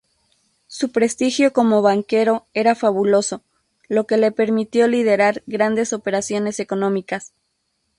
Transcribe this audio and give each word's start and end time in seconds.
Su 0.65 0.91
prestigio 0.91 1.53
como 1.53 1.83
banquero 1.83 2.47
era 2.55 2.73
fabuloso, 2.73 3.43
lo 3.87 4.07
que 4.07 4.17
le 4.17 4.31
permitió 4.31 4.87
liderar 4.87 5.43
grandes 5.45 5.93
operaciones 5.93 6.59
económicas. 6.59 7.33